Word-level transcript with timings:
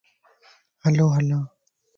ھلو 0.83 1.07
ھلان 1.15 1.43